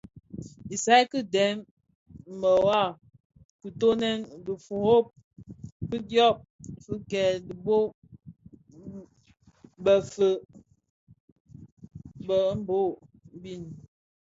Isaï 0.75 1.03
ki 1.11 1.19
dèm, 1.33 1.57
mëwa; 2.39 2.81
kitoňèn, 3.59 4.19
firob 4.65 5.05
fidyom 5.89 6.35
fi 6.83 6.93
kè 7.09 7.23
dhibo 7.45 7.75
bëfœug 9.83 10.39
befog 12.27 12.89
mbiň, 13.37 13.61